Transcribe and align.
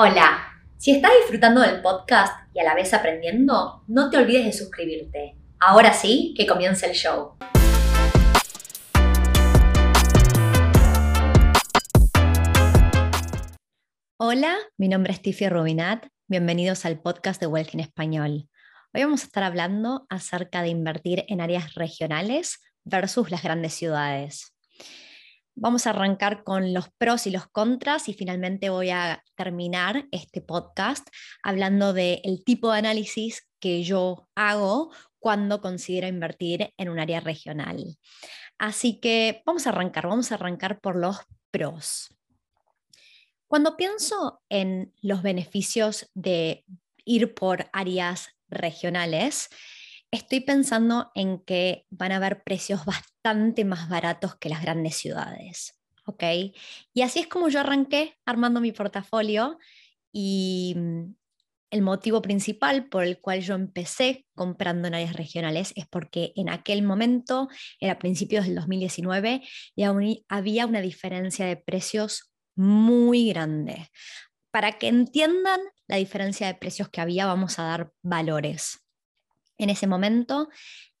Hola, 0.00 0.62
si 0.76 0.92
estás 0.92 1.10
disfrutando 1.22 1.60
del 1.60 1.82
podcast 1.82 2.32
y 2.54 2.60
a 2.60 2.62
la 2.62 2.76
vez 2.76 2.94
aprendiendo, 2.94 3.82
no 3.88 4.10
te 4.10 4.16
olvides 4.16 4.44
de 4.44 4.52
suscribirte. 4.52 5.34
Ahora 5.58 5.92
sí, 5.92 6.34
que 6.36 6.46
comience 6.46 6.86
el 6.86 6.92
show. 6.92 7.32
Hola, 14.18 14.56
mi 14.76 14.86
nombre 14.86 15.12
es 15.12 15.20
Tiffy 15.20 15.48
Rubinat. 15.48 16.06
Bienvenidos 16.28 16.84
al 16.84 17.02
podcast 17.02 17.40
de 17.40 17.48
Wealth 17.48 17.74
en 17.74 17.80
Español. 17.80 18.48
Hoy 18.94 19.02
vamos 19.02 19.22
a 19.22 19.24
estar 19.24 19.42
hablando 19.42 20.06
acerca 20.08 20.62
de 20.62 20.68
invertir 20.68 21.24
en 21.26 21.40
áreas 21.40 21.74
regionales 21.74 22.60
versus 22.84 23.32
las 23.32 23.42
grandes 23.42 23.74
ciudades. 23.74 24.54
Vamos 25.60 25.88
a 25.88 25.90
arrancar 25.90 26.44
con 26.44 26.72
los 26.72 26.88
pros 26.98 27.26
y 27.26 27.32
los 27.32 27.48
contras 27.48 28.08
y 28.08 28.14
finalmente 28.14 28.70
voy 28.70 28.90
a 28.90 29.24
terminar 29.34 30.06
este 30.12 30.40
podcast 30.40 31.08
hablando 31.42 31.92
del 31.92 32.44
tipo 32.44 32.70
de 32.70 32.78
análisis 32.78 33.44
que 33.58 33.82
yo 33.82 34.28
hago 34.36 34.94
cuando 35.18 35.60
considero 35.60 36.06
invertir 36.06 36.72
en 36.76 36.88
un 36.88 37.00
área 37.00 37.18
regional. 37.18 37.98
Así 38.56 39.00
que 39.00 39.42
vamos 39.46 39.66
a 39.66 39.70
arrancar, 39.70 40.06
vamos 40.06 40.30
a 40.30 40.36
arrancar 40.36 40.78
por 40.78 40.94
los 40.94 41.16
pros. 41.50 42.14
Cuando 43.48 43.76
pienso 43.76 44.40
en 44.48 44.94
los 45.02 45.22
beneficios 45.22 46.08
de 46.14 46.64
ir 47.04 47.34
por 47.34 47.68
áreas 47.72 48.28
regionales, 48.48 49.48
estoy 50.10 50.40
pensando 50.40 51.10
en 51.14 51.40
que 51.40 51.86
van 51.90 52.12
a 52.12 52.16
haber 52.16 52.42
precios 52.42 52.84
bastante 52.84 53.64
más 53.64 53.88
baratos 53.88 54.36
que 54.36 54.48
las 54.48 54.62
grandes 54.62 54.96
ciudades. 54.96 55.78
¿Ok? 56.06 56.24
Y 56.94 57.02
así 57.02 57.18
es 57.18 57.26
como 57.26 57.48
yo 57.50 57.60
arranqué 57.60 58.16
armando 58.24 58.60
mi 58.60 58.72
portafolio 58.72 59.58
y 60.10 60.74
mm, 60.74 61.14
el 61.70 61.82
motivo 61.82 62.22
principal 62.22 62.88
por 62.88 63.04
el 63.04 63.20
cual 63.20 63.42
yo 63.42 63.54
empecé 63.54 64.26
comprando 64.34 64.88
en 64.88 64.94
áreas 64.94 65.12
regionales 65.12 65.72
es 65.76 65.86
porque 65.86 66.32
en 66.34 66.48
aquel 66.48 66.82
momento, 66.82 67.48
era 67.78 67.98
principios 67.98 68.46
del 68.46 68.54
2019, 68.54 69.42
y 69.76 69.82
había 70.28 70.66
una 70.66 70.80
diferencia 70.80 71.46
de 71.46 71.56
precios 71.56 72.32
muy 72.56 73.28
grande. 73.28 73.90
Para 74.50 74.78
que 74.78 74.88
entiendan 74.88 75.60
la 75.86 75.96
diferencia 75.96 76.46
de 76.46 76.54
precios 76.54 76.88
que 76.88 77.02
había, 77.02 77.26
vamos 77.26 77.58
a 77.58 77.64
dar 77.64 77.92
valores. 78.02 78.87
En 79.58 79.70
ese 79.70 79.86
momento, 79.86 80.48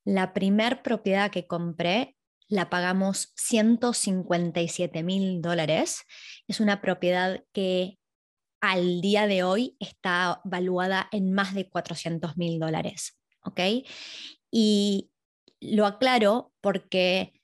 la 0.04 0.32
primer 0.34 0.82
propiedad 0.82 1.30
que 1.30 1.46
compré 1.46 2.16
la 2.48 2.70
pagamos 2.70 3.32
157 3.36 5.02
mil 5.02 5.42
dólares. 5.42 6.02
Es 6.46 6.60
una 6.60 6.80
propiedad 6.80 7.44
que 7.52 7.98
al 8.60 9.00
día 9.00 9.26
de 9.26 9.44
hoy 9.44 9.76
está 9.78 10.40
valuada 10.44 11.08
en 11.12 11.32
más 11.32 11.54
de 11.54 11.68
400 11.68 12.36
mil 12.36 12.58
dólares. 12.58 13.18
¿Ok? 13.44 13.60
Y 14.50 15.10
lo 15.60 15.86
aclaro 15.86 16.52
porque 16.60 17.34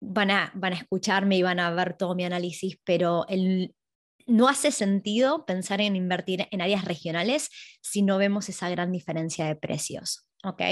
van 0.00 0.30
a, 0.30 0.50
van 0.54 0.72
a 0.72 0.76
escucharme 0.76 1.36
y 1.36 1.42
van 1.42 1.60
a 1.60 1.70
ver 1.70 1.96
todo 1.96 2.14
mi 2.14 2.24
análisis, 2.24 2.78
pero 2.84 3.26
el, 3.28 3.74
no 4.30 4.48
hace 4.48 4.70
sentido 4.70 5.44
pensar 5.44 5.80
en 5.80 5.96
invertir 5.96 6.46
en 6.52 6.60
áreas 6.60 6.84
regionales 6.84 7.50
si 7.82 8.02
no 8.02 8.16
vemos 8.16 8.48
esa 8.48 8.70
gran 8.70 8.92
diferencia 8.92 9.46
de 9.46 9.56
precios. 9.56 10.28
¿ok? 10.44 10.62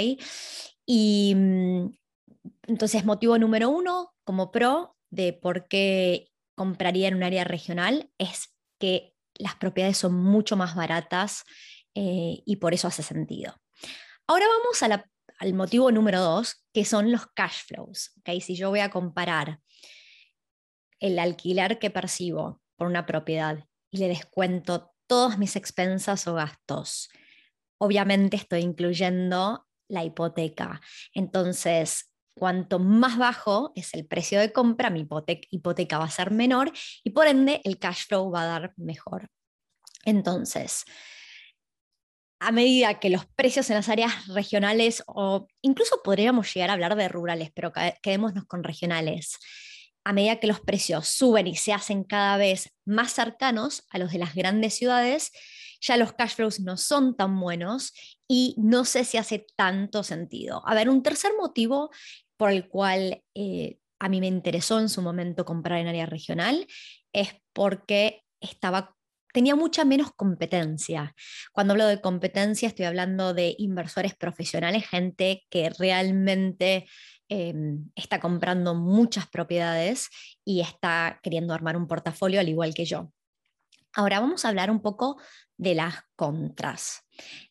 Y 0.87 1.35
mm, 1.35 1.91
entonces, 2.69 3.05
motivo 3.05 3.37
número 3.37 3.69
uno, 3.69 4.15
como 4.25 4.53
pro, 4.53 4.97
de 5.11 5.33
por 5.33 5.67
qué 5.67 6.29
compraría 6.55 7.09
en 7.09 7.17
un 7.17 7.25
área 7.25 7.45
regional, 7.45 8.11
es 8.19 8.55
que 8.79 9.15
las 9.35 9.57
propiedades 9.57 9.99
son 9.99 10.15
mucho 10.15 10.57
más 10.57 10.75
baratas 10.75 11.45
eh, 11.95 12.43
y 12.45 12.57
por 12.57 12.75
eso 12.75 12.87
hace 12.89 13.03
sentido. 13.03 13.55
Ahora 14.29 14.47
vamos 14.47 14.83
al 15.41 15.55
motivo 15.55 15.91
número 15.91 16.21
dos, 16.21 16.65
que 16.73 16.85
son 16.85 17.11
los 17.11 17.27
cash 17.35 17.65
flows. 17.67 18.13
¿okay? 18.21 18.41
Si 18.41 18.55
yo 18.55 18.71
voy 18.71 18.81
a 18.81 18.91
comparar 18.91 19.61
el 21.01 21.19
alquiler 21.19 21.79
que 21.79 21.91
percibo 21.91 22.61
por 22.79 22.87
una 22.87 23.05
propiedad 23.05 23.65
y 23.91 23.99
le 23.99 24.09
descuento 24.09 24.95
todas 25.07 25.39
mis 25.39 25.57
expensas 25.57 26.27
o 26.27 26.35
gastos, 26.35 27.11
obviamente 27.79 28.37
estoy 28.37 28.61
incluyendo 28.61 29.67
la 29.89 30.05
hipoteca. 30.05 30.81
Entonces, 31.13 32.13
cuanto 32.35 32.79
más 32.79 33.19
bajo 33.19 33.73
es 33.75 33.95
el 33.95 34.07
precio 34.07 34.39
de 34.39 34.53
compra, 34.53 34.91
mi 34.91 35.07
hipoteca 35.51 35.99
va 35.99 36.05
a 36.05 36.11
ser 36.11 36.31
menor 36.31 36.73
y 37.03 37.11
por 37.11 37.27
ende 37.27 37.61
el 37.65 37.79
cash 37.79 38.07
flow 38.07 38.31
va 38.31 38.43
a 38.43 38.47
dar 38.47 38.75
mejor. 38.77 39.29
Entonces, 40.05 40.85
a 42.41 42.53
medida 42.53 43.01
que 43.01 43.11
los 43.11 43.27
precios 43.27 43.69
en 43.71 43.77
las 43.77 43.89
áreas 43.89 44.29
regionales, 44.29 45.03
o 45.07 45.49
incluso 45.61 46.01
podríamos 46.05 46.55
llegar 46.55 46.71
a 46.71 46.75
hablar 46.75 46.95
de 46.95 47.09
rurales, 47.09 47.51
pero 47.53 47.73
quedémonos 48.03 48.45
con 48.45 48.63
regionales, 48.63 49.39
a 50.09 50.15
medida 50.15 50.41
que 50.41 50.47
los 50.47 50.61
precios 50.61 51.07
suben 51.07 51.47
y 51.47 51.55
se 51.55 51.75
hacen 51.75 52.03
cada 52.03 52.39
vez 52.39 52.75
más 52.87 53.13
cercanos 53.13 53.83
a 53.91 53.99
los 53.99 54.11
de 54.11 54.19
las 54.19 54.35
grandes 54.35 54.73
ciudades, 54.73 55.33
ya 55.83 55.99
los 55.99 56.15
cash 56.15 56.31
flows 56.31 56.61
no 56.61 56.79
son 56.79 57.15
tan 57.15 57.39
buenos 57.39 57.93
y 58.27 58.55
no 58.57 58.87
sé 58.87 59.05
si 59.05 59.19
hace 59.19 59.45
tanto 59.55 60.03
sentido. 60.03 60.63
A 60.67 60.75
ver, 60.75 60.89
un 60.89 61.03
tercer 61.03 61.33
motivo 61.39 61.91
por 62.39 62.51
el 62.51 62.69
cual 62.71 63.23
eh, 63.35 63.81
a 63.99 64.09
mí 64.09 64.21
me 64.21 64.29
interesó 64.29 64.81
en 64.81 64.89
su 64.89 65.03
momento 65.03 65.45
comprar 65.45 65.79
en 65.79 65.89
área 65.89 66.07
regional 66.07 66.67
es 67.13 67.35
porque 67.53 68.23
estaba 68.41 68.97
tenía 69.35 69.55
mucha 69.57 69.85
menos 69.85 70.13
competencia. 70.17 71.15
Cuando 71.53 71.75
hablo 71.75 71.87
de 71.87 72.01
competencia 72.01 72.67
estoy 72.67 72.87
hablando 72.87 73.35
de 73.35 73.55
inversores 73.59 74.15
profesionales, 74.15 74.89
gente 74.89 75.47
que 75.51 75.69
realmente 75.69 76.87
em, 77.29 77.91
está 77.95 78.21
comprando 78.21 78.75
muchas 78.75 79.29
propiedades 79.29 80.09
y 80.45 80.61
está 80.61 81.21
queriendo 81.23 81.55
armar 81.55 81.77
un 81.77 81.87
portafolio 81.87 82.41
al 82.41 82.49
igual 82.49 82.75
que 82.75 82.85
yo. 82.85 83.13
Ahora 83.95 84.21
vamos 84.21 84.45
a 84.45 84.49
hablar 84.49 84.71
un 84.71 84.81
poco 84.81 85.21
de 85.57 85.75
las 85.75 85.95
contras. 86.15 87.03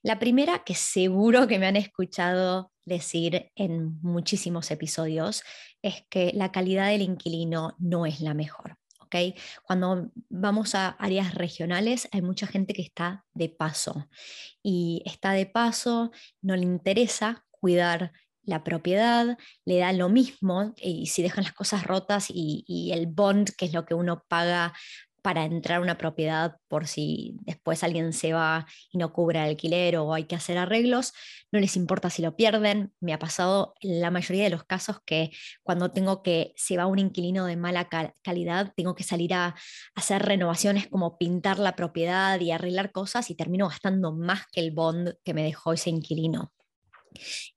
La 0.01 0.17
primera, 0.17 0.63
que 0.63 0.75
seguro 0.75 1.47
que 1.47 1.59
me 1.59 1.67
han 1.67 1.75
escuchado 1.75 2.71
decir 2.85 3.51
en 3.55 3.99
muchísimos 4.01 4.71
episodios, 4.71 5.43
es 5.81 6.05
que 6.09 6.31
la 6.33 6.51
calidad 6.51 6.88
del 6.88 7.01
inquilino 7.01 7.75
no 7.79 8.05
es 8.05 8.21
la 8.21 8.33
mejor. 8.33 8.77
¿okay? 9.01 9.35
Cuando 9.63 10.11
vamos 10.29 10.75
a 10.75 10.89
áreas 10.89 11.33
regionales 11.33 12.07
hay 12.11 12.21
mucha 12.21 12.47
gente 12.47 12.73
que 12.73 12.81
está 12.81 13.25
de 13.33 13.49
paso 13.49 14.07
y 14.63 15.01
está 15.05 15.31
de 15.31 15.45
paso, 15.45 16.11
no 16.41 16.55
le 16.55 16.63
interesa 16.63 17.45
cuidar 17.51 18.13
la 18.47 18.63
propiedad, 18.63 19.38
le 19.66 19.78
da 19.78 19.94
lo 19.94 20.09
mismo 20.09 20.74
y 20.78 21.08
si 21.08 21.22
dejan 21.22 21.44
las 21.44 21.53
cosas 21.53 21.85
rotas 21.85 22.28
y, 22.30 22.91
el 22.94 23.08
bond, 23.08 23.52
que 23.58 23.66
es 23.66 23.74
lo 23.74 23.85
que 23.85 23.94
uno 23.94 24.24
paga 24.28 24.74
para 25.22 25.44
entrar 25.44 25.80
a 25.80 25.81
una 25.81 25.97
propiedad 25.97 26.56
por 26.69 26.88
si 26.88 27.36
después 27.41 27.84
alguien 27.84 28.13
se 28.13 28.31
va 28.31 28.66
y 28.90 28.97
no 28.97 29.12
cubre 29.12 29.40
el 29.40 29.50
alquiler 29.50 29.97
o 29.97 30.13
hay 30.13 30.24
que 30.24 30.36
hacer 30.38 30.57
arreglos, 30.57 31.12
no 31.52 31.59
les 31.59 31.75
importa 31.75 32.09
si 32.09 32.22
lo 32.22 32.38
pierden. 32.38 32.94
Me 33.02 33.12
ha 33.13 33.19
pasado 33.19 33.74
en 33.81 34.00
la 34.00 34.09
mayoría 34.09 34.46
de 34.46 34.50
los 34.50 34.63
casos 34.63 35.02
que 35.06 35.31
cuando 35.63 35.91
tengo 35.91 36.24
que 36.24 36.53
se 36.56 36.78
va 36.78 36.86
un 36.86 37.00
inquilino 37.00 37.46
de 37.46 37.57
mala 37.57 37.90
calidad, 38.24 38.74
tengo 38.78 38.96
que 38.96 39.03
salir 39.03 39.34
a, 39.34 39.56
hacer 39.96 40.22
renovaciones 40.22 40.88
como 40.88 41.18
pintar 41.18 41.59
la 41.59 41.75
propiedad 41.75 42.40
y 42.40 42.52
arreglar 42.52 42.94
cosas 42.94 43.30
y 43.30 43.36
termino 43.36 43.68
gastando 43.68 44.13
más 44.13 44.46
que 44.53 44.62
el 44.62 44.72
bond 44.72 45.16
que 45.25 45.34
me 45.34 45.44
dejó 45.44 45.74
ese 45.74 45.90
inquilino. 45.90 46.53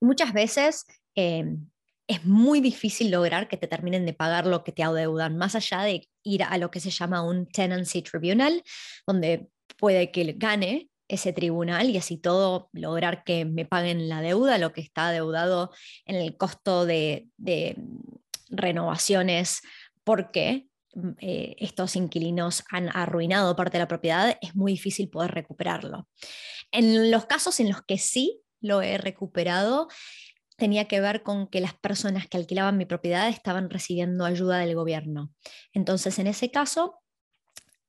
Muchas 0.00 0.32
veces 0.32 0.86
em, 1.14 1.68
es 2.10 2.24
muy 2.24 2.60
difícil 2.60 3.10
lograr 3.10 3.46
que 3.46 3.56
te 3.56 3.68
terminen 3.68 4.04
de 4.04 4.12
pagar 4.12 4.44
lo 4.44 4.64
que 4.64 4.72
te 4.72 4.82
adeudan, 4.82 5.36
más 5.36 5.54
allá 5.54 5.82
de 5.82 6.08
ir 6.24 6.42
a 6.42 6.58
lo 6.58 6.70
que 6.70 6.80
se 6.80 6.90
llama 6.90 7.22
un 7.22 7.46
tenancy 7.46 8.02
tribunal, 8.02 8.64
donde 9.06 9.48
puede 9.76 10.10
que 10.10 10.34
gane 10.36 10.90
ese 11.10 11.32
tribunal 11.32 11.90
y 11.90 11.96
así 11.96 12.16
todo 12.16 12.68
lograr 12.72 13.24
que 13.24 13.44
me 13.44 13.64
paguen 13.64 14.08
la 14.08 14.22
deuda, 14.22 14.58
lo 14.58 14.72
que 14.72 14.80
está 14.80 15.08
adeudado 15.08 15.70
en 16.04 16.16
el 16.16 16.36
costo 16.36 16.86
de, 16.86 17.28
renovaciones, 18.48 19.60
porque 20.02 20.66
mm, 20.94 21.10
eh, 21.20 21.56
estos 21.58 21.94
inquilinos 21.94 22.64
han 22.70 22.88
arruinado 22.88 23.54
parte 23.54 23.78
de 23.78 23.84
la 23.84 23.88
propiedad, 23.88 24.36
es 24.40 24.56
muy 24.56 24.72
difícil 24.72 25.08
poder 25.08 25.30
recuperarlo. 25.30 26.08
En 26.72 27.12
los 27.12 27.26
casos 27.26 27.60
en 27.60 27.68
los 27.68 27.82
que 27.82 27.98
sí 27.98 28.40
lo 28.60 28.82
he 28.82 28.98
recuperado, 28.98 29.88
tenía 30.56 30.86
que 30.86 31.00
ver 31.00 31.22
con 31.22 31.48
que 31.48 31.60
las 31.60 31.74
personas 31.74 32.28
que 32.28 32.36
alquilaban 32.36 32.76
mi 32.76 32.84
propiedad 32.84 33.28
estaban 33.28 33.70
recibiendo 33.70 34.24
ayuda 34.24 34.58
del 34.58 34.74
gobierno. 34.74 35.32
Entonces, 35.72 36.18
en 36.18 36.26
ese 36.26 36.50
caso, 36.50 37.00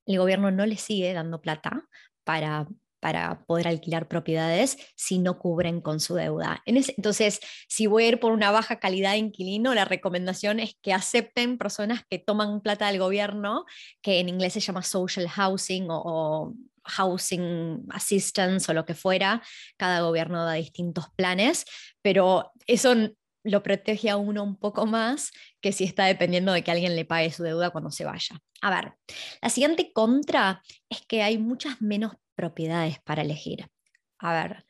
el 0.06 0.18
gobierno 0.18 0.52
no 0.52 0.66
le 0.66 0.78
sigue 0.78 1.14
dando 1.14 1.42
plata 1.42 1.88
para, 2.24 2.68
para 3.02 3.44
poder 3.46 3.68
alquilar 3.68 4.08
propiedades 4.08 4.78
si 4.96 5.20
no 5.20 5.38
cubren 5.38 5.82
con 5.82 6.00
su 6.00 6.16
deuda. 6.16 6.62
entonces, 6.66 7.42
si 7.68 7.88
voy 7.88 8.06
a 8.06 8.08
ir 8.10 8.20
por 8.20 8.32
una 8.32 8.52
baja 8.52 8.80
calidad 8.80 9.12
de 9.12 9.18
inquilino, 9.18 9.74
la 9.74 9.86
recomendación 9.86 10.60
es 10.60 10.76
que 10.82 10.94
acepten 10.94 11.58
personas 11.58 12.04
que 12.10 12.20
toman 12.20 12.62
plata 12.62 12.88
del 12.88 13.00
gobierno, 13.00 13.66
que 14.02 14.20
en 14.20 14.30
inglés 14.30 14.54
se 14.54 14.60
llama 14.62 14.84
social 14.84 15.28
housing 15.28 15.88
o, 15.90 16.54
housing 16.83 17.86
assistance 17.92 18.69
o 18.72 18.74
lo 18.74 18.86
que 18.86 18.95
fuera. 18.95 19.42
Cada 19.78 20.01
gobierno 20.01 20.45
da 20.45 20.54
distintos 20.54 21.06
planes, 21.16 21.66
pero 22.01 22.51
eso 22.68 22.95
lo 23.44 23.63
protege 23.63 24.10
a 24.10 24.18
uno 24.18 24.44
un 24.44 24.56
poco 24.56 24.86
más 24.86 25.31
que 25.62 25.72
si 25.72 25.83
está 25.83 26.06
dependiendo 26.06 26.54
de 26.54 26.63
que 26.63 26.72
alguien 26.72 26.95
le 26.95 27.06
pague 27.06 27.31
su 27.31 27.44
deuda 27.44 27.72
cuando 27.72 27.92
se 27.92 28.06
vaya. 28.06 28.39
A 28.62 28.69
ver, 28.69 28.94
la 29.42 29.50
siguiente 29.50 29.92
contra 29.94 30.62
es 30.89 31.01
que 31.07 31.24
hay 31.24 31.38
muchas 31.38 31.81
menos 31.81 32.13
propiedades 32.36 33.00
para 33.04 33.24
elegir. 33.24 33.68
A 34.19 34.34
ver, 34.34 34.66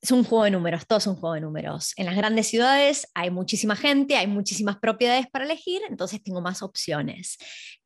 es 0.00 0.12
un 0.12 0.22
juego 0.22 0.44
de 0.44 0.52
números, 0.52 0.86
todo 0.86 0.98
es 0.98 1.06
un 1.08 1.16
juego 1.16 1.34
de 1.34 1.40
números. 1.40 1.92
En 1.96 2.06
las 2.06 2.16
grandes 2.16 2.46
ciudades 2.46 3.08
hay 3.14 3.30
muchísima 3.30 3.74
gente, 3.74 4.16
hay 4.16 4.28
muchísimas 4.28 4.78
propiedades 4.78 5.26
para 5.28 5.44
elegir, 5.44 5.82
entonces 5.88 6.22
tengo 6.22 6.40
más 6.40 6.62
opciones. 6.62 7.38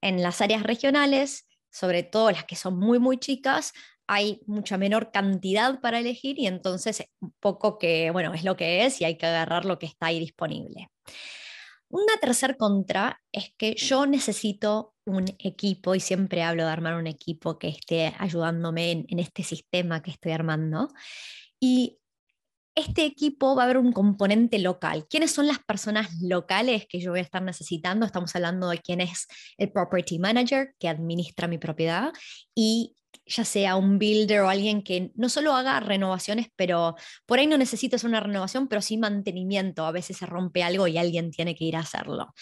En 0.03 0.23
las 0.23 0.43
áreas 0.43 0.63
regionales, 0.63 1.49
sobre 1.73 2.03
todo 2.03 2.31
las 2.31 2.45
que 2.45 2.55
son 2.57 2.79
muy, 2.79 2.99
muy 2.99 3.19
chicas, 3.19 3.73
hay 4.07 4.43
mucha 4.47 4.77
menor 4.79 5.11
cantidad 5.11 5.81
para 5.81 5.99
elegir 5.99 6.39
y 6.39 6.47
entonces 6.47 7.05
poco 7.41 7.79
que, 7.79 8.11
bueno, 8.11 8.35
es 8.35 8.45
lo 8.45 8.57
que 8.57 8.85
es 8.85 9.01
y 9.01 9.05
hay 9.05 9.17
que 9.17 9.27
agarrar 9.27 9.65
lo 9.65 9.79
que 9.79 9.87
está 9.87 10.07
ahí 10.07 10.21
disponible. 10.21 10.89
Una 11.89 12.17
tercer 12.21 12.57
contra 12.57 13.21
es 13.33 13.53
que 13.57 13.75
yo 13.75 14.07
necesito 14.07 14.95
un 15.05 15.27
equipo 15.39 15.95
y 15.95 16.01
siempre 16.01 16.43
hablo 16.43 16.65
de 16.65 16.71
armar 16.71 16.95
un 16.95 17.07
equipo 17.07 17.59
que 17.59 17.69
esté 17.69 18.15
ayudándome 18.19 18.93
en, 18.93 19.07
en 19.09 19.19
este 19.19 19.43
sistema 19.43 20.03
que 20.03 20.11
estoy 20.11 20.33
armando. 20.33 20.89
Y 21.61 22.02
este 22.75 23.05
equipo 23.05 23.55
va 23.55 23.63
a 23.63 23.65
haber 23.65 23.79
un 23.79 23.93
componente 23.93 24.59
local. 24.59 25.07
¿Quiénes 25.09 25.33
son 25.33 25.47
las 25.47 25.59
personas 25.59 26.09
locales 26.23 26.87
que 26.89 27.01
yo 27.01 27.11
voy 27.11 27.21
a 27.21 27.23
estar 27.23 27.43
necesitando? 27.43 28.07
Estamos 28.07 28.35
hablando 28.35 28.69
de 28.69 28.79
quién 28.79 29.01
es 29.01 29.27
el 29.59 29.71
property 29.71 30.19
manager 30.19 30.75
que 30.79 30.89
administra 30.89 31.49
mi 31.49 31.59
propiedad 31.59 32.13
y 32.55 32.97
ya 33.27 33.45
sea 33.45 33.77
un 33.77 33.99
builder 33.99 34.41
o 34.41 34.49
alguien 34.49 34.83
que 34.83 35.13
no 35.15 35.29
solo 35.29 35.55
haga 35.55 35.79
renovaciones, 35.81 36.49
pero 36.57 36.97
por 37.27 37.39
ahí 37.39 37.47
no 37.47 37.59
necesitas 37.59 38.05
una 38.05 38.21
renovación, 38.21 38.69
pero 38.69 38.81
sí 38.81 38.97
mantenimiento. 38.97 39.85
A 39.85 39.93
veces 39.93 40.17
se 40.17 40.27
rompe 40.27 40.63
algo 40.63 40.87
y 40.89 40.99
alguien 40.99 41.31
tiene 41.31 41.55
que 41.55 41.65
ir 41.65 41.77
a 41.77 41.81
hacerlo. 41.81 42.33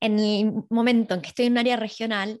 En 0.00 0.18
el 0.20 0.52
momento 0.70 1.14
en 1.14 1.20
que 1.20 1.28
estoy 1.28 1.46
en 1.46 1.52
un 1.52 1.58
área 1.58 1.76
regional, 1.76 2.40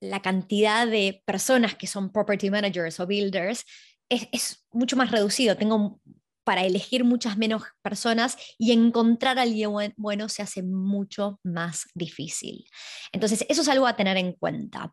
la 0.00 0.22
cantidad 0.22 0.86
de 0.86 1.22
personas 1.24 1.74
que 1.74 1.86
son 1.86 2.12
property 2.12 2.50
managers 2.50 3.00
o 3.00 3.06
builders 3.06 3.64
es, 4.08 4.28
es 4.32 4.66
mucho 4.72 4.96
más 4.96 5.10
reducido. 5.10 5.56
Tengo 5.56 6.00
para 6.44 6.64
elegir 6.64 7.04
muchas 7.04 7.36
menos 7.36 7.62
personas 7.82 8.36
y 8.58 8.72
encontrar 8.72 9.38
a 9.38 9.42
alguien 9.42 9.94
bueno 9.96 10.28
se 10.28 10.42
hace 10.42 10.62
mucho 10.62 11.40
más 11.42 11.84
difícil. 11.94 12.64
Entonces, 13.12 13.46
eso 13.48 13.62
es 13.62 13.68
algo 13.68 13.86
a 13.86 13.96
tener 13.96 14.16
en 14.16 14.32
cuenta. 14.32 14.92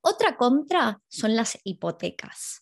Otra 0.00 0.36
contra 0.36 1.00
son 1.08 1.34
las 1.34 1.58
hipotecas. 1.64 2.60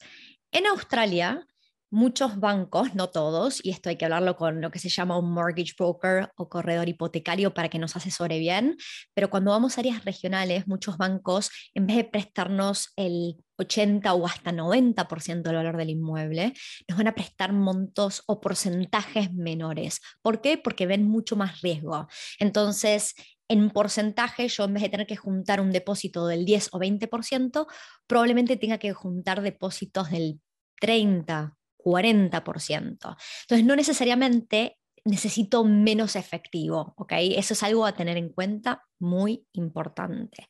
En 0.50 0.66
Australia, 0.66 1.46
muchos 1.90 2.38
bancos, 2.40 2.94
no 2.94 3.08
todos, 3.08 3.64
y 3.64 3.70
esto 3.70 3.88
hay 3.88 3.96
que 3.96 4.04
hablarlo 4.04 4.36
con 4.36 4.60
lo 4.60 4.70
que 4.70 4.78
se 4.78 4.88
llama 4.88 5.18
un 5.18 5.32
mortgage 5.32 5.74
broker 5.78 6.30
o 6.36 6.48
corredor 6.48 6.88
hipotecario 6.88 7.54
para 7.54 7.68
que 7.68 7.78
nos 7.78 7.96
asesore 7.96 8.38
bien, 8.38 8.76
pero 9.14 9.30
cuando 9.30 9.52
vamos 9.52 9.76
a 9.76 9.80
áreas 9.80 10.04
regionales, 10.04 10.66
muchos 10.66 10.98
bancos, 10.98 11.50
en 11.74 11.86
vez 11.86 11.96
de 11.96 12.04
prestarnos 12.04 12.92
el 12.96 13.36
80 13.58 14.12
o 14.14 14.26
hasta 14.26 14.52
90% 14.52 15.42
del 15.42 15.56
valor 15.56 15.76
del 15.76 15.90
inmueble, 15.90 16.52
nos 16.88 16.98
van 16.98 17.08
a 17.08 17.14
prestar 17.14 17.52
montos 17.52 18.22
o 18.26 18.40
porcentajes 18.40 19.32
menores. 19.32 20.00
¿Por 20.22 20.40
qué? 20.40 20.58
Porque 20.58 20.86
ven 20.86 21.08
mucho 21.08 21.36
más 21.36 21.60
riesgo. 21.62 22.08
Entonces, 22.38 23.14
en 23.48 23.70
porcentaje, 23.70 24.48
yo 24.48 24.64
en 24.64 24.74
vez 24.74 24.82
de 24.82 24.88
tener 24.88 25.06
que 25.06 25.16
juntar 25.16 25.60
un 25.60 25.70
depósito 25.70 26.26
del 26.26 26.44
10 26.44 26.70
o 26.72 26.78
20%, 26.78 27.66
probablemente 28.06 28.56
tenga 28.56 28.78
que 28.78 28.92
juntar 28.92 29.40
depósitos 29.40 30.10
del 30.10 30.40
30 30.80 31.55
40%. 31.86 33.16
Entonces, 33.42 33.64
no 33.64 33.76
necesariamente 33.76 34.76
necesito 35.04 35.64
menos 35.64 36.16
efectivo, 36.16 36.94
¿ok? 36.96 37.12
Eso 37.36 37.54
es 37.54 37.62
algo 37.62 37.86
a 37.86 37.94
tener 37.94 38.16
en 38.16 38.30
cuenta 38.30 38.82
muy 38.98 39.46
importante. 39.52 40.48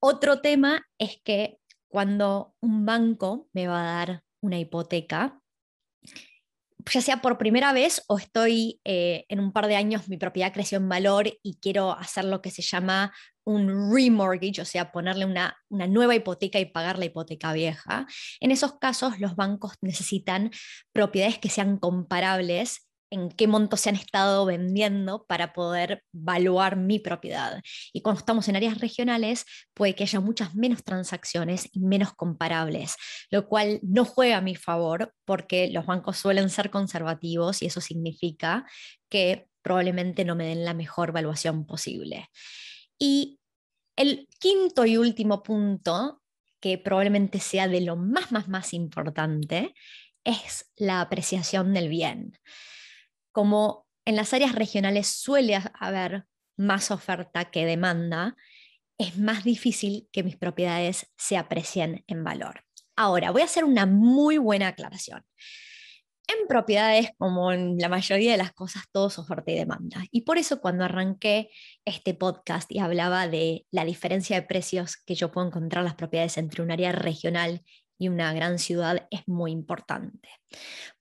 Otro 0.00 0.42
tema 0.42 0.86
es 0.98 1.18
que 1.24 1.58
cuando 1.88 2.54
un 2.60 2.84
banco 2.84 3.48
me 3.54 3.66
va 3.66 3.80
a 3.80 3.96
dar 3.96 4.22
una 4.42 4.58
hipoteca, 4.58 5.40
ya 6.92 7.00
sea 7.00 7.22
por 7.22 7.38
primera 7.38 7.72
vez 7.72 8.04
o 8.08 8.18
estoy 8.18 8.82
eh, 8.84 9.24
en 9.28 9.40
un 9.40 9.50
par 9.50 9.66
de 9.66 9.76
años, 9.76 10.08
mi 10.10 10.18
propiedad 10.18 10.52
creció 10.52 10.76
en 10.76 10.90
valor 10.90 11.32
y 11.42 11.58
quiero 11.62 11.92
hacer 11.92 12.26
lo 12.26 12.42
que 12.42 12.50
se 12.50 12.60
llama 12.60 13.14
un 13.44 13.94
remortgage, 13.94 14.60
o 14.60 14.64
sea, 14.64 14.90
ponerle 14.92 15.24
una, 15.24 15.56
una 15.68 15.86
nueva 15.86 16.14
hipoteca 16.14 16.58
y 16.58 16.66
pagar 16.66 16.98
la 16.98 17.06
hipoteca 17.06 17.52
vieja. 17.52 18.06
En 18.40 18.50
esos 18.50 18.78
casos, 18.78 19.18
los 19.20 19.36
bancos 19.36 19.74
necesitan 19.82 20.50
propiedades 20.92 21.38
que 21.38 21.50
sean 21.50 21.78
comparables 21.78 22.88
en 23.14 23.30
qué 23.30 23.46
monto 23.46 23.76
se 23.76 23.90
han 23.90 23.94
estado 23.94 24.44
vendiendo 24.44 25.24
para 25.26 25.52
poder 25.52 26.02
valuar 26.12 26.76
mi 26.76 26.98
propiedad. 26.98 27.62
Y 27.92 28.02
cuando 28.02 28.18
estamos 28.18 28.48
en 28.48 28.56
áreas 28.56 28.78
regionales, 28.78 29.44
puede 29.72 29.94
que 29.94 30.02
haya 30.02 30.18
muchas 30.18 30.54
menos 30.54 30.82
transacciones 30.82 31.68
y 31.72 31.80
menos 31.80 32.12
comparables, 32.14 32.96
lo 33.30 33.46
cual 33.46 33.78
no 33.82 34.04
juega 34.04 34.38
a 34.38 34.40
mi 34.40 34.56
favor 34.56 35.14
porque 35.24 35.68
los 35.70 35.86
bancos 35.86 36.16
suelen 36.16 36.50
ser 36.50 36.70
conservativos 36.70 37.62
y 37.62 37.66
eso 37.66 37.80
significa 37.80 38.66
que 39.08 39.46
probablemente 39.62 40.24
no 40.24 40.34
me 40.34 40.46
den 40.46 40.64
la 40.64 40.74
mejor 40.74 41.12
valuación 41.12 41.66
posible. 41.66 42.28
Y 42.98 43.40
el 43.96 44.28
quinto 44.38 44.86
y 44.86 44.96
último 44.96 45.42
punto, 45.42 46.22
que 46.60 46.78
probablemente 46.78 47.40
sea 47.40 47.68
de 47.68 47.80
lo 47.80 47.96
más, 47.96 48.32
más, 48.32 48.48
más 48.48 48.72
importante, 48.74 49.74
es 50.24 50.70
la 50.76 51.00
apreciación 51.00 51.74
del 51.74 51.88
bien 51.88 52.38
como 53.34 53.88
en 54.06 54.14
las 54.14 54.32
áreas 54.32 54.54
regionales 54.54 55.08
suele 55.08 55.60
haber 55.74 56.24
más 56.56 56.92
oferta 56.92 57.50
que 57.50 57.66
demanda, 57.66 58.36
es 58.96 59.18
más 59.18 59.42
difícil 59.42 60.08
que 60.12 60.22
mis 60.22 60.36
propiedades 60.36 61.12
se 61.18 61.36
aprecien 61.36 62.04
en 62.06 62.22
valor. 62.22 62.64
Ahora, 62.94 63.32
voy 63.32 63.42
a 63.42 63.46
hacer 63.46 63.64
una 63.64 63.86
muy 63.86 64.38
buena 64.38 64.68
aclaración. 64.68 65.24
En 66.26 66.48
propiedades, 66.48 67.10
como 67.18 67.52
en 67.52 67.76
la 67.78 67.88
mayoría 67.88 68.32
de 68.32 68.38
las 68.38 68.52
cosas, 68.52 68.84
todo 68.90 69.08
es 69.08 69.18
oferta 69.18 69.50
y 69.50 69.56
demanda. 69.56 70.04
Y 70.10 70.22
por 70.22 70.38
eso 70.38 70.60
cuando 70.60 70.84
arranqué 70.84 71.50
este 71.84 72.14
podcast 72.14 72.70
y 72.72 72.78
hablaba 72.78 73.28
de 73.28 73.66
la 73.70 73.84
diferencia 73.84 74.40
de 74.40 74.46
precios 74.46 74.96
que 74.96 75.14
yo 75.14 75.30
puedo 75.30 75.46
encontrar 75.46 75.84
las 75.84 75.94
propiedades 75.94 76.38
entre 76.38 76.62
un 76.62 76.70
área 76.70 76.92
regional 76.92 77.62
y 77.98 78.08
una 78.08 78.32
gran 78.32 78.58
ciudad, 78.58 79.06
es 79.10 79.22
muy 79.26 79.52
importante. 79.52 80.30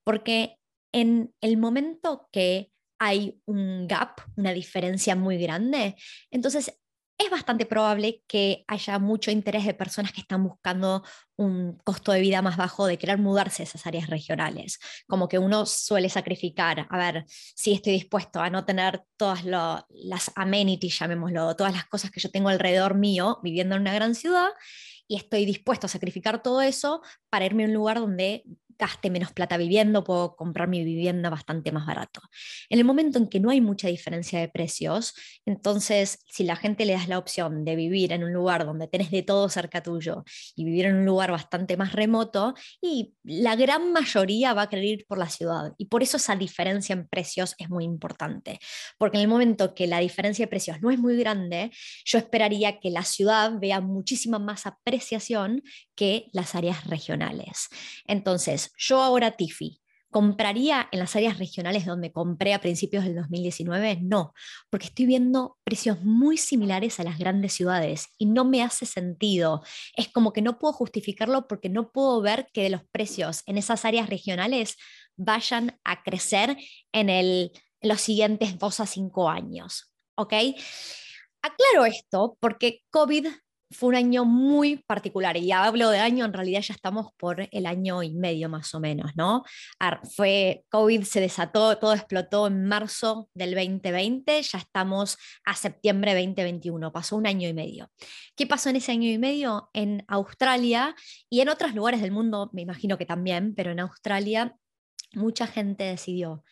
Porque 0.03 0.57
en 0.93 1.33
el 1.41 1.57
momento 1.57 2.27
que 2.31 2.71
hay 2.99 3.41
un 3.45 3.87
gap, 3.87 4.21
una 4.37 4.53
diferencia 4.53 5.15
muy 5.15 5.37
grande, 5.37 5.95
entonces 6.31 6.79
es 7.25 7.31
bastante 7.31 7.65
probable 7.65 8.23
que 8.27 8.63
haya 8.67 8.99
mucho 8.99 9.31
interés 9.31 9.65
de 9.65 9.73
personas 9.73 10.11
que 10.11 10.21
están 10.21 10.43
buscando 10.43 11.03
un 11.35 11.77
costo 11.83 12.11
de 12.11 12.21
vida 12.21 12.41
más 12.41 12.57
bajo 12.57 12.85
de 12.85 12.97
querer 12.97 13.17
mudarse 13.17 13.63
a 13.63 13.65
esas 13.65 13.85
áreas 13.87 14.07
regionales. 14.09 14.79
Como 15.07 15.27
que 15.27 15.39
uno 15.39 15.65
suele 15.65 16.09
sacrificar, 16.09 16.87
a 16.89 16.97
ver, 16.97 17.25
si 17.27 17.73
estoy 17.73 17.93
dispuesto 17.93 18.39
a 18.39 18.49
no 18.49 18.65
tener 18.65 19.03
todas 19.17 19.43
las 19.45 20.31
amenities, 20.35 20.99
llamémoslo, 20.99 21.55
todas 21.55 21.73
las 21.73 21.85
cosas 21.85 22.11
que 22.11 22.19
yo 22.19 22.29
tengo 22.29 22.49
alrededor 22.49 22.95
mío 22.95 23.39
viviendo 23.43 23.75
en 23.75 23.81
una 23.81 23.93
gran 23.93 24.15
ciudad, 24.15 24.49
y 25.07 25.17
estoy 25.17 25.45
dispuesto 25.45 25.87
a 25.87 25.89
sacrificar 25.89 26.41
todo 26.41 26.61
eso 26.61 27.01
para 27.29 27.45
irme 27.45 27.63
a 27.63 27.67
un 27.67 27.73
lugar 27.73 27.99
donde 27.99 28.43
gaste 28.83 29.09
menos 29.09 29.31
plata 29.31 29.55
viviendo, 29.55 30.03
puedo 30.03 30.35
comprar 30.35 30.67
mi 30.67 30.83
vivienda 30.83 31.29
bastante 31.29 31.71
más 31.71 31.85
barato. 31.85 32.19
En 32.69 32.79
el 32.79 32.83
momento 32.83 33.17
en 33.17 33.29
que 33.29 33.39
no 33.39 33.49
hay 33.49 33.61
mucha 33.61 33.87
diferencia 33.87 34.41
de 34.41 34.49
precios, 34.49 35.13
entonces 35.45 36.19
si 36.27 36.43
la 36.43 36.57
gente 36.57 36.83
le 36.83 36.91
das 36.91 37.07
la 37.07 37.17
opción 37.17 37.63
de 37.63 37.77
vivir 37.77 38.11
en 38.11 38.25
un 38.25 38.33
lugar 38.33 38.65
donde 38.65 38.89
tenés 38.89 39.09
de 39.09 39.23
todo 39.23 39.47
cerca 39.47 39.81
tuyo 39.81 40.25
y 40.57 40.65
vivir 40.65 40.87
en 40.87 40.95
un 40.95 41.05
lugar 41.05 41.31
bastante 41.31 41.77
más 41.77 41.93
remoto, 41.93 42.55
y 42.81 43.13
la 43.23 43.55
gran 43.55 43.93
mayoría 43.93 44.53
va 44.53 44.63
a 44.63 44.69
querer 44.69 44.85
ir 44.85 45.05
por 45.07 45.17
la 45.17 45.29
ciudad. 45.29 45.71
Y 45.77 45.85
por 45.85 46.03
eso 46.03 46.17
esa 46.17 46.35
diferencia 46.35 46.91
en 46.91 47.07
precios 47.07 47.55
es 47.59 47.69
muy 47.69 47.85
importante, 47.85 48.59
porque 48.97 49.15
en 49.17 49.21
el 49.21 49.29
momento 49.29 49.73
que 49.73 49.87
la 49.87 49.99
diferencia 49.99 50.43
de 50.43 50.49
precios 50.49 50.81
no 50.81 50.91
es 50.91 50.99
muy 50.99 51.15
grande, 51.15 51.71
yo 52.03 52.17
esperaría 52.17 52.81
que 52.81 52.91
la 52.91 53.05
ciudad 53.05 53.53
vea 53.61 53.79
muchísima 53.79 54.39
más 54.39 54.65
apreciación 54.65 55.61
que 55.95 56.27
las 56.33 56.53
áreas 56.55 56.85
regionales. 56.87 57.69
Entonces, 58.07 58.72
yo 58.77 59.01
ahora, 59.01 59.31
Tiffy, 59.31 59.81
¿compraría 60.13 60.87
en 60.91 60.99
las 60.99 61.15
áreas 61.15 61.39
regionales 61.39 61.85
donde 61.85 62.11
compré 62.11 62.53
a 62.53 62.61
principios 62.61 63.03
del 63.03 63.15
2019? 63.15 63.99
No, 64.01 64.33
porque 64.69 64.87
estoy 64.87 65.05
viendo 65.05 65.57
precios 65.63 66.01
muy 66.01 66.37
similares 66.37 66.99
a 66.99 67.03
las 67.03 67.17
grandes 67.17 67.53
ciudades 67.53 68.07
y 68.17 68.27
no 68.27 68.45
me 68.45 68.61
hace 68.61 68.85
sentido. 68.85 69.63
Es 69.97 70.07
como 70.07 70.31
que 70.31 70.41
no 70.41 70.59
puedo 70.59 70.73
justificarlo 70.73 71.47
porque 71.47 71.69
no 71.69 71.91
puedo 71.91 72.21
ver 72.21 72.47
que 72.53 72.69
los 72.69 72.83
precios 72.91 73.41
en 73.47 73.57
esas 73.57 73.85
áreas 73.85 74.09
regionales 74.09 74.77
vayan 75.17 75.79
a 75.83 76.03
crecer 76.03 76.57
en 76.91 77.51
los 77.81 78.01
siguientes 78.01 78.57
dos 78.57 78.79
a 78.79 78.85
cinco 78.85 79.29
años. 79.29 79.91
¿Ok? 80.15 80.33
Aclaro 81.41 81.85
esto 81.85 82.37
porque 82.39 82.83
COVID 82.89 83.27
fue 83.73 83.89
un 83.89 83.95
año 83.95 84.25
muy 84.25 84.77
particular 84.77 85.35
y 85.37 85.51
hablo 85.51 85.89
de 85.89 85.99
año, 85.99 86.25
en 86.25 86.33
realidad 86.33 86.61
ya 86.61 86.73
estamos 86.73 87.07
por 87.17 87.47
el 87.51 87.65
año 87.65 88.03
y 88.03 88.13
medio 88.13 88.49
más 88.49 88.73
o 88.73 88.79
menos, 88.79 89.11
¿no? 89.15 89.43
Fue 90.15 90.63
COVID, 90.69 91.03
se 91.03 91.19
desató, 91.19 91.77
todo 91.77 91.93
explotó 91.93 92.47
en 92.47 92.65
marzo 92.65 93.29
del 93.33 93.55
2020, 93.55 94.41
ya 94.41 94.57
estamos 94.57 95.17
a 95.45 95.55
septiembre 95.55 96.13
2021, 96.13 96.91
pasó 96.91 97.15
un 97.17 97.27
año 97.27 97.49
y 97.49 97.53
medio. 97.53 97.89
¿Qué 98.35 98.47
pasó 98.47 98.69
en 98.69 98.77
ese 98.77 98.91
año 98.91 99.09
y 99.09 99.17
medio? 99.17 99.69
En 99.73 100.03
Australia 100.07 100.95
y 101.29 101.41
en 101.41 101.49
otros 101.49 101.73
lugares 101.73 102.01
del 102.01 102.11
mundo, 102.11 102.49
me 102.53 102.61
imagino 102.61 102.97
que 102.97 103.05
también, 103.05 103.53
pero 103.55 103.71
en 103.71 103.79
Australia 103.79 104.55
mucha 105.13 105.47
gente 105.47 105.83
decidió 105.83 106.43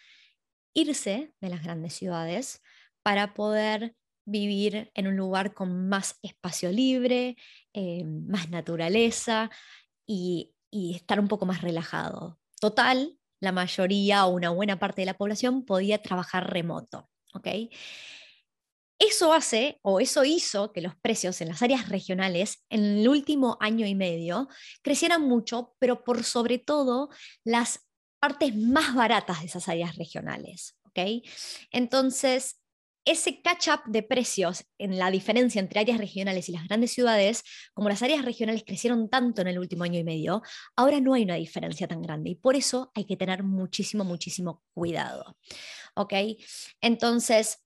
irse 0.74 1.34
de 1.42 1.50
las 1.50 1.64
grandes 1.64 1.94
ciudades 1.94 2.62
para 3.04 3.34
poder 3.34 3.96
vivir 4.26 4.92
en 4.94 5.08
un 5.08 5.16
lugar 5.16 5.54
con 5.54 5.90
más 5.90 6.18
espacio 6.22 6.72
libre, 6.72 7.38
eh, 7.74 8.04
más 8.04 8.50
naturaleza 8.50 9.50
y, 10.06 10.54
estar 10.72 11.20
un 11.20 11.28
poco 11.28 11.46
más 11.46 11.62
relajado. 11.62 12.40
Total, 12.62 13.18
la 13.42 13.52
mayoría 13.52 14.26
o 14.26 14.34
una 14.34 14.52
buena 14.52 14.80
parte 14.80 15.02
de 15.02 15.08
la 15.08 15.18
población 15.18 15.66
podía 15.66 16.02
trabajar 16.02 16.50
remoto. 16.50 17.10
Eso 18.98 19.34
hace 19.34 19.80
o 19.82 20.00
eso 20.00 20.24
hizo 20.24 20.72
que 20.72 20.80
los 20.80 20.96
precios 20.96 21.42
en 21.42 21.50
las 21.50 21.62
áreas 21.62 21.90
regionales 21.90 22.64
en 22.70 23.00
el 23.00 23.08
último 23.10 23.58
año 23.60 23.86
y 23.86 23.96
medio 23.96 24.48
crecieran 24.82 25.24
mucho, 25.24 25.76
pero 25.80 26.06
por 26.06 26.24
sobre 26.24 26.58
todo 26.58 27.10
las 27.44 27.90
partes 28.20 28.56
más 28.56 28.96
baratas 28.96 29.42
de 29.42 29.48
esas 29.48 29.68
áreas 29.68 29.98
regionales. 29.98 30.78
Entonces, 31.72 32.61
ese 33.06 33.42
catch-up 33.42 33.82
de 33.86 34.04
precios 34.04 34.66
en 34.78 34.98
la 34.98 35.10
diferencia 35.10 35.60
entre 35.60 35.80
áreas 35.80 35.98
regionales 35.98 36.50
y 36.50 36.52
las 36.52 36.68
grandes 36.68 36.92
ciudades, 36.92 37.44
como 37.74 37.90
las 37.90 38.04
áreas 38.04 38.24
regionales 38.24 38.64
crecieron 38.66 39.10
tanto 39.10 39.42
en 39.42 39.48
el 39.48 39.60
último 39.60 39.84
año 39.84 40.00
y 40.00 40.04
medio, 40.04 40.42
ahora 40.76 41.00
no 41.00 41.14
hay 41.14 41.24
una 41.24 41.36
diferencia 41.36 41.88
tan 41.88 42.02
grande 42.02 42.32
y 42.32 42.36
por 42.36 42.56
eso 42.56 42.92
hay 42.94 43.06
que 43.06 43.18
tener 43.18 43.44
muchísimo, 43.44 44.04
muchísimo 44.04 44.64
cuidado. 44.74 45.38
¿Ok? 45.96 46.14
Entonces, 46.80 47.64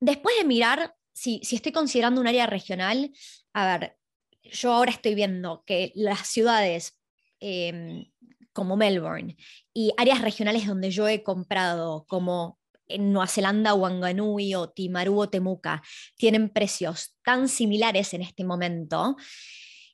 después 0.00 0.36
de 0.38 0.44
mirar, 0.44 0.94
si, 1.12 1.40
estoy 1.50 1.72
considerando 1.72 2.20
un 2.20 2.26
área 2.26 2.46
regional, 2.46 3.12
a 3.52 3.78
ver, 3.78 3.96
yo 4.42 4.72
ahora 4.72 4.92
estoy 4.92 5.14
viendo 5.14 5.62
que 5.66 5.92
las 5.94 6.26
ciudades 6.28 6.98
em, 7.40 8.06
como 8.52 8.76
Melbourne 8.76 9.36
y 9.74 9.92
áreas 9.98 10.22
regionales 10.22 10.66
donde 10.66 10.90
yo 10.90 11.06
he 11.08 11.22
comprado, 11.22 12.06
como 12.06 12.58
en 12.88 13.12
Nueva 13.12 13.26
Zelanda, 13.26 13.74
Wanganui 13.74 14.54
o 14.54 14.70
Timaru 14.70 15.20
o 15.20 15.28
Temuca 15.28 15.82
tienen 16.16 16.48
precios 16.48 17.16
tan 17.22 17.48
similares 17.48 18.14
en 18.14 18.22
este 18.22 18.44
momento. 18.44 19.16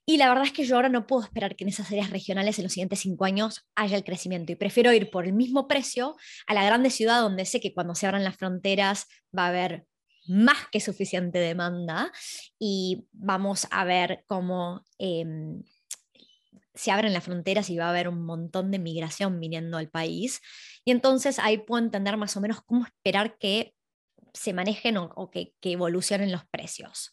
Y 0.04 0.16
la 0.16 0.28
verdad 0.28 0.44
es 0.44 0.52
que 0.52 0.64
yo 0.64 0.76
ahora 0.76 0.88
no 0.88 1.06
puedo 1.06 1.22
esperar 1.22 1.54
que 1.54 1.64
en 1.64 1.68
esas 1.68 1.88
áreas 1.88 2.10
regionales 2.10 2.58
en 2.58 2.64
los 2.64 2.72
siguientes 2.72 3.00
cinco 3.00 3.24
años 3.24 3.64
haya 3.76 3.96
el 3.96 4.04
crecimiento 4.04 4.50
y 4.50 4.56
prefiero 4.56 4.92
ir 4.92 5.10
por 5.10 5.26
el 5.26 5.32
mismo 5.32 5.68
precio 5.68 6.16
a 6.46 6.54
la 6.54 6.64
grande 6.64 6.90
ciudad 6.90 7.20
donde 7.20 7.44
sé 7.44 7.60
que 7.60 7.72
cuando 7.72 7.94
se 7.94 8.06
abran 8.06 8.24
las 8.24 8.36
fronteras 8.36 9.06
va 9.36 9.44
a 9.44 9.48
haber 9.48 9.86
más 10.26 10.58
que 10.70 10.80
suficiente 10.80 11.38
demanda 11.38 12.12
y 12.58 13.06
vamos 13.12 13.66
a 13.70 13.84
ver 13.84 14.24
cómo 14.26 14.84
em, 14.98 15.62
se 16.74 16.90
abren 16.90 17.12
las 17.12 17.24
fronteras 17.24 17.70
y 17.70 17.76
va 17.76 17.86
a 17.86 17.90
haber 17.90 18.08
un 18.08 18.24
montón 18.24 18.70
de 18.70 18.78
migración 18.78 19.38
viniendo 19.40 19.76
al 19.76 19.90
país. 19.90 20.40
Y 20.84 20.90
entonces 20.90 21.38
ahí 21.38 21.58
puedo 21.58 21.82
entender 21.82 22.16
más 22.16 22.36
o 22.36 22.40
menos 22.40 22.62
cómo 22.62 22.84
esperar 22.84 23.36
que 23.38 23.74
se 24.32 24.52
manejen 24.52 24.96
o, 24.96 25.30
que, 25.30 25.54
evolucionen 25.62 26.32
los 26.32 26.46
precios. 26.46 27.10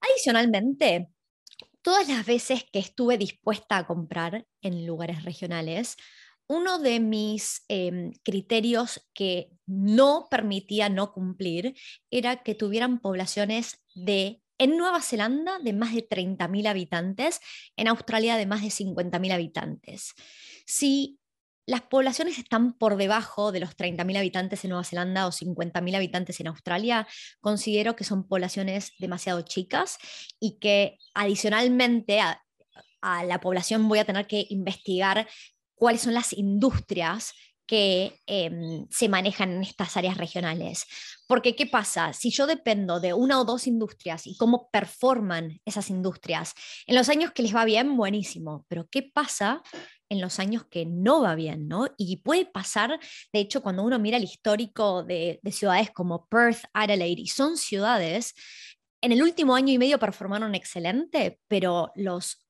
Adicionalmente, 0.00 1.08
todas 1.82 2.08
las 2.08 2.24
veces 2.24 2.64
que 2.72 2.78
estuve 2.78 3.18
dispuesta 3.18 3.76
a 3.76 3.86
comprar 3.86 4.46
en 4.62 4.86
lugares 4.86 5.24
regionales, 5.24 5.96
uno 6.48 6.78
de 6.78 7.00
mis 7.00 7.64
em, 7.68 8.12
criterios 8.22 9.06
que 9.12 9.50
no 9.66 10.28
permitía 10.30 10.88
no 10.88 11.12
cumplir 11.12 11.74
era 12.10 12.42
que 12.42 12.54
tuvieran 12.54 13.00
poblaciones 13.00 13.82
de 13.94 14.40
en 14.58 14.76
Nueva 14.76 15.02
Zelanda 15.02 15.58
de 15.58 15.72
más 15.72 15.94
de 15.94 16.08
30.000 16.08 16.68
habitantes, 16.68 17.40
en 17.76 17.88
Australia 17.88 18.36
de 18.36 18.46
más 18.46 18.62
de 18.62 18.68
50.000 18.68 19.32
habitantes. 19.32 20.14
Si 20.66 21.18
las 21.66 21.82
poblaciones 21.82 22.38
están 22.38 22.74
por 22.74 22.96
debajo 22.96 23.50
de 23.50 23.60
los 23.60 23.76
30.000 23.76 24.16
habitantes 24.16 24.64
en 24.64 24.70
Nueva 24.70 24.84
Zelanda 24.84 25.26
o 25.26 25.32
50.000 25.32 25.96
habitantes 25.96 26.40
en 26.40 26.46
Australia, 26.46 27.06
considero 27.40 27.96
que 27.96 28.04
son 28.04 28.26
poblaciones 28.26 28.92
demasiado 28.98 29.42
chicas 29.42 29.98
y 30.38 30.58
que 30.58 30.98
adicionalmente 31.14 32.20
a, 32.20 32.40
la 33.24 33.40
población 33.40 33.88
voy 33.88 34.00
a 34.00 34.04
tener 34.04 34.26
que 34.26 34.46
investigar 34.50 35.28
cuáles 35.76 36.00
son 36.00 36.14
las 36.14 36.32
industrias 36.32 37.34
que 37.64 38.20
em, 38.26 38.86
se 38.90 39.08
manejan 39.08 39.52
en 39.52 39.62
estas 39.62 39.96
áreas 39.96 40.16
regionales. 40.16 40.86
Porque, 41.26 41.56
¿qué 41.56 41.66
pasa? 41.66 42.12
Si 42.12 42.30
yo 42.30 42.46
dependo 42.46 43.00
de 43.00 43.12
una 43.12 43.40
o 43.40 43.44
dos 43.44 43.66
industrias 43.66 44.26
y 44.26 44.36
cómo 44.36 44.68
performan 44.70 45.60
esas 45.64 45.90
industrias, 45.90 46.54
en 46.86 46.94
los 46.94 47.08
años 47.08 47.32
que 47.32 47.42
les 47.42 47.54
va 47.54 47.64
bien, 47.64 47.96
buenísimo, 47.96 48.64
pero 48.68 48.86
¿qué 48.90 49.02
pasa 49.02 49.62
en 50.08 50.20
los 50.20 50.38
años 50.38 50.64
que 50.66 50.86
no 50.86 51.22
va 51.22 51.34
bien, 51.34 51.66
¿no? 51.66 51.88
Y 51.96 52.18
puede 52.18 52.46
pasar, 52.46 53.00
de 53.32 53.40
hecho, 53.40 53.62
cuando 53.62 53.82
uno 53.82 53.98
mira 53.98 54.18
el 54.18 54.24
histórico 54.24 55.02
de, 55.02 55.40
de 55.42 55.52
ciudades 55.52 55.90
como 55.90 56.26
Perth, 56.26 56.64
Adelaide, 56.72 57.22
y 57.22 57.26
son 57.26 57.56
ciudades, 57.56 58.34
en 59.00 59.12
el 59.12 59.22
último 59.22 59.54
año 59.54 59.72
y 59.72 59.78
medio 59.78 59.98
performaron 59.98 60.54
excelente, 60.54 61.40
pero 61.48 61.92
los 61.96 62.46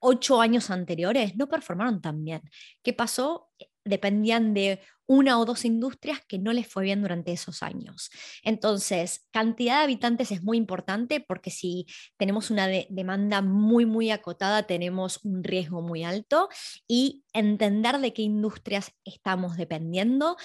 ocho 0.00 0.40
años 0.40 0.70
anteriores 0.70 1.36
no 1.36 1.48
performaron 1.48 2.00
tan 2.00 2.24
bien. 2.24 2.42
¿Qué 2.82 2.92
pasó? 2.92 3.50
Dependían 3.88 4.54
de 4.54 4.80
una 5.08 5.40
o 5.40 5.46
dos 5.46 5.64
industrias 5.64 6.20
que 6.28 6.38
no 6.38 6.52
les 6.52 6.68
fue 6.68 6.84
bien 6.84 7.00
durante 7.00 7.32
esos 7.32 7.62
años. 7.62 8.10
Entonces, 8.44 9.26
cantidad 9.32 9.78
de 9.78 9.84
habitantes 9.84 10.30
es 10.30 10.42
muy 10.42 10.58
importante 10.58 11.24
porque 11.26 11.50
si 11.50 11.86
tenemos 12.18 12.50
una 12.50 12.68
demanda 12.90 13.40
muy, 13.40 13.86
muy 13.86 14.10
acotada, 14.10 14.64
tenemos 14.64 15.24
un 15.24 15.42
riesgo 15.42 15.80
muy 15.80 16.04
alto 16.04 16.50
y 16.86 17.24
entender 17.32 17.98
de 17.98 18.12
qué 18.12 18.20
industrias 18.20 18.92
estamos 19.04 19.56
dependiendo. 19.56 20.36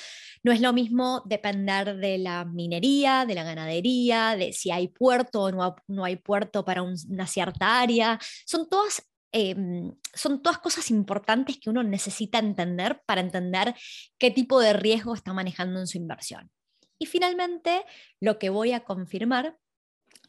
No 0.44 0.54
es 0.54 0.62
lo 0.62 0.72
mismo 0.72 1.24
depender 1.26 1.98
de 1.98 2.18
la 2.18 2.46
minería, 2.46 3.26
de 3.26 3.36
la 3.36 3.44
ganadería, 3.44 4.38
de 4.38 4.54
si 4.54 4.72
hay 4.72 4.88
puerto 4.88 5.42
o 5.42 5.52
no, 5.52 5.76
no 5.88 6.06
hay 6.06 6.16
puerto 6.16 6.64
para 6.64 6.84
una 6.84 7.28
cierta 7.28 7.82
área. 7.82 8.18
Son 8.46 8.70
todas 8.70 9.04
Em, 9.36 9.92
son 10.14 10.44
todas 10.44 10.60
cosas 10.60 10.92
importantes 10.92 11.58
que 11.60 11.72
uno 11.72 11.82
necesita 11.82 12.38
entender 12.38 13.02
para 13.08 13.20
entender 13.20 13.74
qué 14.20 14.30
tipo 14.30 14.60
de 14.60 14.74
riesgo 14.74 15.16
está 15.16 15.34
manejando 15.34 15.80
en 15.80 15.88
su 15.88 15.98
inversión. 15.98 16.52
Y 17.00 17.08
finalmente, 17.08 17.84
lo 18.22 18.38
que 18.38 18.52
voy 18.52 18.74
a 18.74 18.84
confirmar 18.84 19.58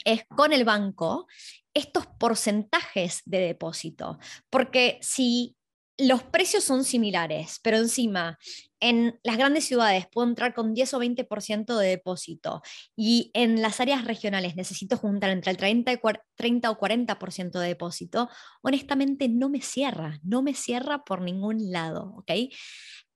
es 0.06 0.24
con 0.24 0.54
el 0.54 0.64
banco 0.64 1.26
estos 1.74 2.06
porcentajes 2.06 3.20
de 3.26 3.40
depósito, 3.40 4.18
porque 4.48 4.98
si 5.02 5.54
los 5.98 6.22
precios 6.22 6.64
son 6.64 6.82
similares, 6.82 7.60
pero 7.62 7.76
encima 7.76 8.38
en 8.84 9.18
las 9.22 9.38
grandes 9.38 9.64
ciudades 9.64 10.06
puedo 10.12 10.28
entrar 10.28 10.52
con 10.52 10.74
10 10.74 10.92
o 10.92 11.00
20% 11.00 11.78
de 11.78 11.88
depósito 11.88 12.60
y 12.94 13.30
en 13.32 13.62
las 13.62 13.80
áreas 13.80 14.04
regionales 14.04 14.56
necesito 14.56 14.98
juntar 14.98 15.30
entre 15.30 15.52
el 15.52 15.56
30, 15.56 15.90
y 15.92 15.98
30 16.34 16.70
o 16.70 16.78
40% 16.78 17.58
de 17.58 17.66
depósito, 17.66 18.28
honestamente 18.60 19.30
no 19.30 19.48
me 19.48 19.62
cierra, 19.62 20.20
no 20.22 20.42
me 20.42 20.52
cierra 20.52 21.02
por 21.02 21.22
ningún 21.22 21.72
lado, 21.72 22.14
¿ok? 22.18 22.30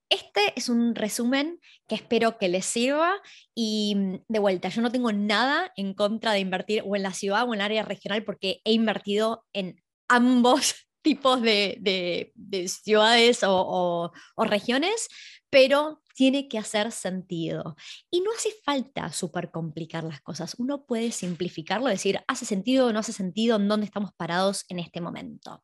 Este 0.09 0.55
es 0.57 0.71
un 0.71 0.95
resumen 0.95 1.61
que 1.87 1.97
espero 1.97 2.39
que 2.39 2.49
les 2.49 2.65
sirva 2.65 3.21
y 3.55 3.95
mm, 3.95 4.15
de 4.27 4.39
vuelta, 4.39 4.71
yo 4.71 4.81
no 4.81 4.91
tengo 4.91 5.13
nada 5.13 5.71
en 5.77 5.93
contra 5.93 6.33
de 6.33 6.41
invertir 6.41 6.83
o 6.87 6.97
en 6.97 7.03
la 7.03 7.13
ciudad 7.13 7.47
o 7.47 7.53
en 7.53 7.61
el 7.61 7.67
área 7.67 7.83
regional 7.83 8.25
porque 8.25 8.63
he 8.65 8.73
invertido 8.73 9.45
en 9.53 9.83
ambos 10.09 10.75
tipos 11.03 11.41
de, 11.43 12.33
ciudades 12.67 13.41
o, 13.45 14.13
regiones, 14.39 15.09
pero 15.51 16.01
tiene 16.19 16.49
que 16.49 16.59
hacer 16.59 16.91
sentido. 16.91 17.77
Y 18.11 18.23
no 18.23 18.33
hace 18.37 18.51
falta 18.65 19.13
súper 19.13 19.53
complicar 19.53 20.03
las 20.03 20.21
cosas, 20.21 20.57
uno 20.59 20.85
puede 20.85 21.13
simplificarlo, 21.13 21.87
decir, 21.87 22.21
hace 22.27 22.45
sentido 22.45 22.87
o 22.87 22.93
no 22.93 22.99
hace 22.99 23.13
sentido, 23.13 23.55
en 23.55 23.69
dónde 23.69 23.87
estamos 23.87 24.11
parados 24.17 24.65
en 24.69 24.81
este 24.81 25.01
momento. 25.01 25.63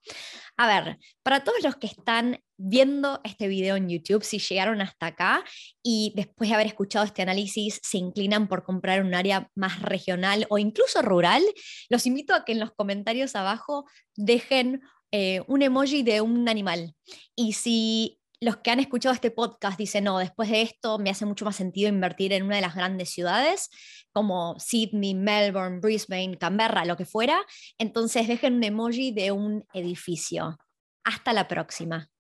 A 0.57 0.69
ver, 0.69 0.99
para 1.25 1.43
todos 1.43 1.61
los 1.65 1.75
que 1.75 1.89
están 1.89 2.39
viendo 2.57 3.21
este 3.25 3.49
video 3.49 3.75
en 3.75 3.89
YouTube, 3.89 4.23
si 4.23 4.39
llegaron 4.39 4.81
hasta 4.81 5.07
acá 5.07 5.45
y 5.83 6.13
después 6.15 6.49
de 6.49 6.55
haber 6.55 6.69
escuchado 6.69 7.05
este 7.05 7.23
análisis 7.23 7.81
se 7.83 7.99
inclinan 7.99 8.47
por 8.47 8.63
comprar 8.63 9.03
un 9.03 9.13
área 9.13 9.51
más 9.57 9.83
regional 9.83 10.47
o 10.51 10.59
incluso 10.59 11.03
rural, 11.03 11.43
los 11.89 12.07
invito 12.07 12.33
a 12.33 12.45
que 12.45 12.53
en 12.53 12.61
los 12.61 12.71
comentarios 12.71 13.35
abajo 13.35 13.87
dejen 14.15 14.83
eh, 15.11 15.43
un 15.49 15.63
emoji 15.63 16.05
de 16.05 16.21
un 16.21 16.49
animal. 16.49 16.95
Y 17.35 17.55
si 17.55 18.21
los 18.45 18.59
que 18.59 18.71
han 18.71 18.79
escuchado 18.79 19.15
este 19.15 19.31
podcast 19.31 19.79
dicen, 19.79 20.05
no, 20.05 20.19
después 20.19 20.51
de 20.51 20.63
esto 20.63 20.99
me 20.99 21.11
hace 21.11 21.25
mucho 21.25 21.47
más 21.47 21.57
sentido 21.57 21.89
invertir 21.89 22.33
en 22.33 22.43
una 22.43 22.57
de 22.57 22.63
las 22.63 22.75
grandes 22.75 23.11
ciudades, 23.11 23.71
como 24.13 24.59
Sydney, 24.59 25.15
Melbourne, 25.15 25.81
Brisbane, 25.81 26.37
Canberra, 26.37 26.85
lo 26.85 26.97
que 26.97 27.07
fuera, 27.07 27.45
entonces 27.79 28.29
dejen 28.29 28.57
un 28.57 28.65
emoji 28.65 29.13
de 29.13 29.33
un 29.33 29.65
edificio. 29.73 30.59
Hasta 31.05 31.33
la 31.33 31.49
próxima. 31.49 32.11